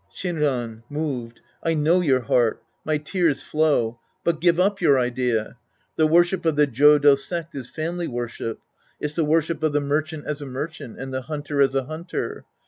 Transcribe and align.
Shinran 0.11 0.81
{moved). 0.89 1.41
I 1.61 1.75
know 1.75 2.01
your 2.01 2.21
heart. 2.21 2.63
My 2.83 2.97
tears 2.97 3.43
flow. 3.43 3.99
But 4.23 4.41
give 4.41 4.59
up 4.59 4.81
your 4.81 4.97
idea. 4.97 5.57
The 5.95 6.07
worship 6.07 6.43
of 6.43 6.55
the 6.55 6.65
Jodo 6.65 7.13
sect 7.15 7.53
is 7.53 7.69
family 7.69 8.07
worship. 8.07 8.57
It's 8.99 9.13
the 9.13 9.23
worship 9.23 9.61
of 9.61 9.73
the 9.73 9.79
merchant 9.79 10.25
as 10.25 10.41
a 10.41 10.47
merchant 10.47 10.97
and 10.97 11.13
the 11.13 11.21
hunter 11.21 11.61
as 11.61 11.75
a 11.75 11.83
hunter. 11.83 12.45